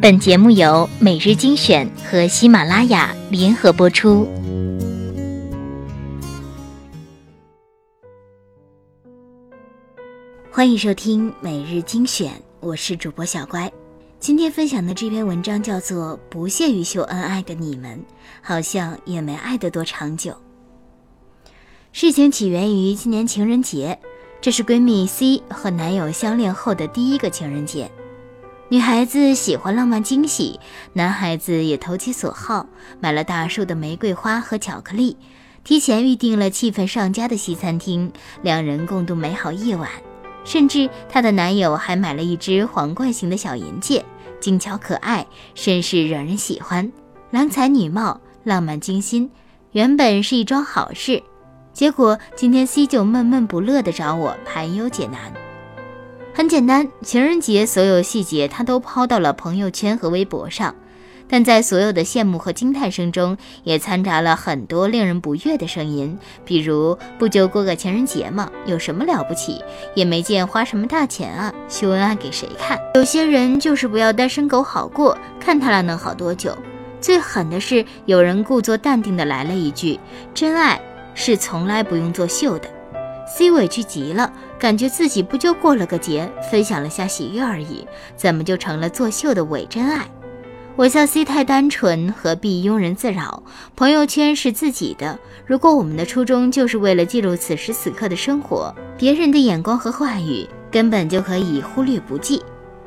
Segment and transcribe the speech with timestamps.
[0.00, 4.28] 本节目由每日精选和喜马拉雅联合播出。
[10.52, 13.68] 欢迎收听每日精选，我是主播小乖。
[14.20, 18.00] 今天分享的这篇文章叫做《不屑于秀恩爱的你们，
[18.40, 20.30] 好像也没爱得多长久》。
[21.90, 23.98] 事情起源于今年情人节，
[24.40, 27.90] 这是闺蜜 C 和男友相恋后的第一个情人节。
[28.70, 30.60] 女孩子喜欢浪漫惊喜，
[30.92, 32.66] 男孩子也投其所好，
[33.00, 35.16] 买了大束的玫瑰花和巧克力，
[35.64, 38.12] 提前预定了气氛上佳的西餐厅，
[38.42, 39.88] 两人共度美好夜晚。
[40.44, 44.04] 甚至她的男友还买了一只皇冠型的小银戒，
[44.38, 46.92] 精巧可爱，甚是惹人喜欢。
[47.30, 49.30] 郎才女貌，浪漫精心，
[49.72, 51.22] 原本是一桩好事，
[51.72, 55.32] 结果今天 C 就闷闷不乐地找我排忧解难。
[56.38, 60.72] 很简单，情人节所有细节他都抛到了朋友圈和微博上，
[61.26, 68.48] 但在所有的羡慕和惊叹声中，也掺杂了很多令人不悦的声音，比如不就过个情人节吗？
[68.66, 69.60] 有什么了不起？
[69.96, 72.78] 也没见花什么大钱啊，秀恩爱给谁看？
[72.94, 76.56] 有些人就是不要单身狗好过，看他俩能好多久？
[77.00, 79.98] 最狠的是，有人故作淡定的来了一句
[80.32, 80.80] ：“真爱
[81.16, 82.70] 是从来不用作秀的。”
[83.28, 90.08] C 委屈极了，感觉自己不就过了个节，分享了下喜悦而已，怎么就成了作秀的伪真爱？
[90.76, 93.42] 我笑 C 太单纯，何必庸人自扰？
[93.74, 102.42] 朋友圈是自己的，如果我们的初衷就是为了记录此时此刻的生活，别人的眼光和话语根本就可以忽略不计。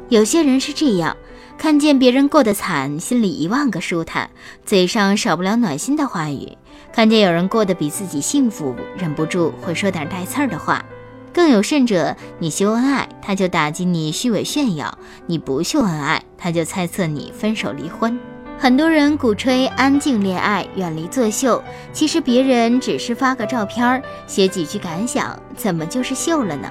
[0.08, 1.16] 有些人是这样，
[1.62, 4.32] 看见别人过得惨，心里一万个舒坦，
[4.66, 6.58] 嘴上少不了暖心的话语。
[6.92, 10.84] 看见有人过得比自己幸福，忍不住会说点带刺儿的话。
[11.32, 14.88] 更有甚者，你秀恩爱，他就打击你虚伪炫耀；
[15.28, 18.20] 你不秀恩爱，他就猜测你分手离婚。
[18.58, 26.68] 很多人鼓吹安静恋爱，远离作秀，其实别人只是发个照片，写几句感想，怎么就是秀了呢？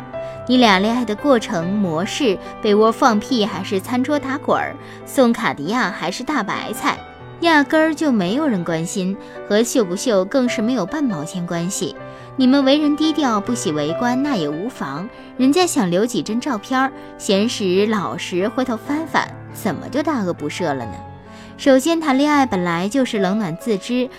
[0.50, 4.74] 你俩恋爱的过程模式，被窝放屁还是餐桌打滚儿，
[5.06, 6.98] 送卡地亚还是大白菜？
[7.42, 9.16] 压根儿就没有人关心，
[9.48, 11.94] 和秀不秀更是没有半毛钱关系。
[12.34, 15.08] 你们为人低调，不喜围观，那也无妨。
[15.36, 20.94] 人家想留几帧照片，闲时老实，回头翻翻，怎么就大恶不赦了呢？
[21.58, 24.10] 首先，谈恋爱本来就是冷暖自知，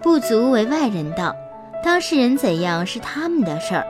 [0.00, 1.34] 不足为外人道。
[1.84, 3.84] 当事人怎样是他们的事儿，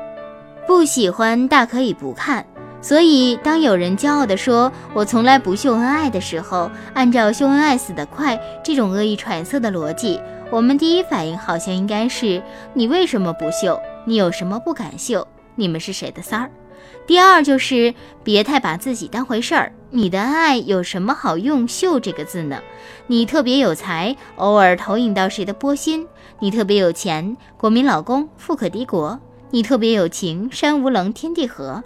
[0.66, 2.44] 不喜欢大可以不看。
[2.80, 12.42] 所以，当有人骄傲地说“我从来不秀恩爱”的时候，按照“秀恩爱死得快”这种恶意揣测的逻辑，我们第一反应好像应该是：
[12.74, 13.80] 你为什么不秀？
[14.04, 15.24] 你有什么不敢秀？
[15.54, 16.50] 你们是谁的三儿？
[17.06, 17.94] 第二就是
[18.24, 19.72] 别太把自己当回事儿。
[19.90, 22.58] 你的恩爱有什么好用“秀”这个字呢？
[23.06, 26.04] 你特别有才，偶尔投影到谁的波心；
[26.40, 29.16] 你特别有钱，国民老公富可敌国；
[29.52, 31.84] 你特别有情，山无棱，天地合。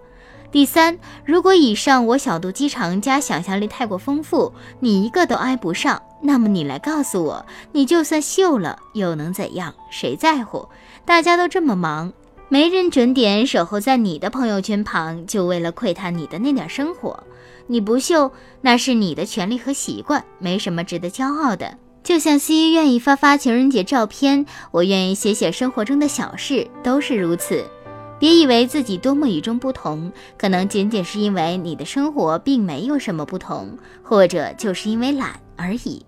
[0.53, 9.75] 第三，如果以上我小肚鸡肠加想象力太过丰富，你一个都挨不上，那么你来告诉我，你就算秀了又能怎样？
[9.91, 10.69] 谁在乎？
[11.04, 12.12] 大家都这么忙，
[12.49, 17.25] 没人准点守候在你的朋友圈旁，就为了窥探你的那点生活。
[17.66, 21.77] 你不秀，那是你的权利和习惯，没什么值得骄傲的。
[22.06, 27.65] 就像 C 愿意发发情人节照片，我愿意写写生活中的小事，都是如此。
[28.21, 36.06] 别以为自己多么与众不同，可能仅仅是因为你的生活并没有什么不同，或者就是因为懒而已。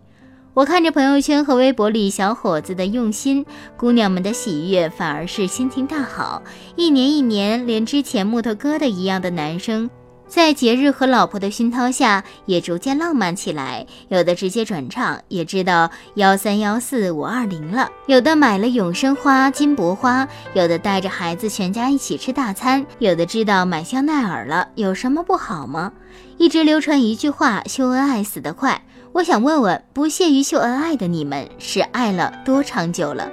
[0.54, 3.44] 我看着朋友圈和微博里小伙子的用心，
[3.76, 6.44] 姑娘们的喜悦，反而是心情大好。
[6.76, 9.90] 一年一年，连之前木头疙瘩一样的男生。
[10.28, 13.86] 在节日和老婆的熏陶下，也逐渐浪漫起来。
[14.08, 24.68] 有的直接转账，也知道幺三幺四五二零了；有的买了永生花、金箔花；有的带着孩子全家一起吃大餐；有的知道买香奈儿了。
[24.74, 25.92] 有什么不好吗？
[26.36, 28.82] 一直流传一句话：秀恩爱死得快。
[29.12, 33.30] 我想问问，不屑于秀恩爱的你们，是爱了多长久了？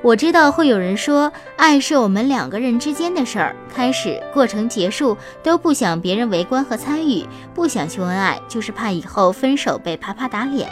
[0.00, 10.68] 我知道会有人说，爱是我们两个人之间的事儿，开始、过程、结束都不想别人围观和参与，不想秀恩爱，就是怕以后分手被啪啪打脸，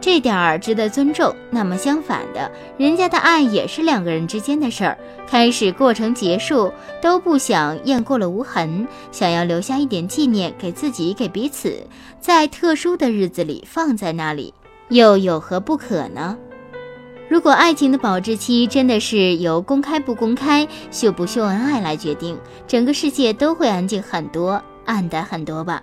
[0.00, 1.32] 这点儿值得尊重。
[1.48, 4.98] 那么相反的，人家的爱也是两个人之间的事儿，
[5.28, 11.86] 开始、过程、结束都不想雁过了无痕，想要留下一点纪念给自己、给彼此，
[12.20, 14.52] 在特殊的日子里放在那里，
[14.88, 16.36] 又有何不可呢？
[17.28, 22.38] 如果爱情的保质期真的是由公开不公开、秀不秀恩爱来决定，
[22.68, 25.82] 整个世界都会安静很多、暗淡很多吧。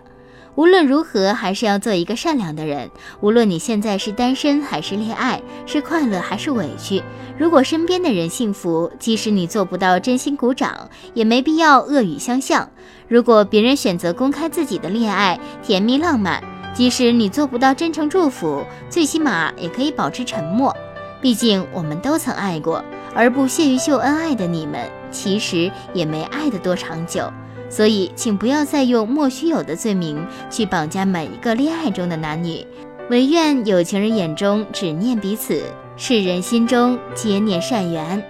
[0.56, 2.92] 无论如何，还是要做一个善良的人。
[3.19, 7.04] 无论你现在是单身还是恋爱，是快乐还是委屈，
[7.38, 12.69] 如果身边的人幸福，即使你做不到真心鼓掌，也没必要恶语相向。
[13.10, 16.42] 如果别人选择公开自己的恋爱，甜蜜浪漫，
[16.74, 20.74] 即使你做不到真诚祝福，最起码也可以保持沉默。
[21.23, 22.83] 毕竟我们都曾爱过，
[23.15, 27.31] 而不屑于秀恩爱的你们，其实也没爱得多长久。
[27.69, 32.67] 所以，请不要再用莫须有的罪名去绑架每一个恋爱中的男女。
[33.09, 35.63] 唯愿有情人眼中只念彼此，
[35.95, 38.21] 世人心中皆念善缘。